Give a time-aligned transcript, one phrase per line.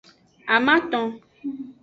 [0.55, 1.07] Amaton.